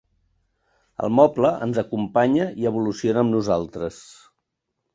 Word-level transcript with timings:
El 1.07 1.13
moble 1.17 1.51
ens 1.67 1.81
acompanya 1.83 2.49
i 2.63 2.67
evoluciona 2.73 3.25
amb 3.25 3.35
nosaltres. 3.37 4.05